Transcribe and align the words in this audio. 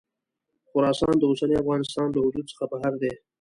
خراسان 0.69 1.15
د 1.17 1.23
اوسني 1.29 1.55
افغانستان 1.63 2.07
له 2.11 2.17
حدودو 2.23 2.47
څخه 2.51 2.63
بهر 2.71 2.93
دی. 3.01 3.11